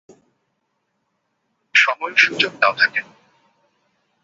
সময়সুযোগ 1.75 2.51
দাও 2.61 2.73
তাকে। 2.79 3.01